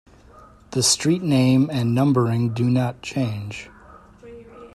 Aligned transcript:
The 0.71 0.81
street 0.81 1.21
name 1.21 1.69
and 1.71 1.93
numbering 1.93 2.55
do 2.55 2.67
not 2.71 3.03
change. 3.03 3.69